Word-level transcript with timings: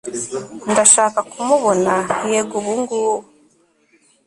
Ndashaka 0.71 1.19
kumubona 1.31 1.93
yego 2.31 2.53
ubungubu 2.59 3.15